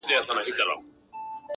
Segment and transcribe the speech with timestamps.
[0.03, 0.77] د دوى مخي ته لاسونه پرې كېدله-